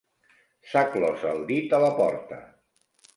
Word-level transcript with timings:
S'ha 0.69 0.81
clos 0.95 1.25
el 1.33 1.41
dit 1.51 1.75
a 1.79 1.81
la 1.83 1.91
porta. 1.99 2.41